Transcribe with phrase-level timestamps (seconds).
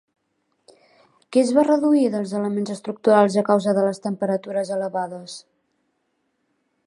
[1.35, 5.37] Què es va reduir dels elements estructurals a causa de les temperatures elevades?